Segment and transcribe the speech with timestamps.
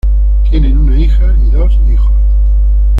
[0.49, 2.11] Tienen una hija y dos hijos.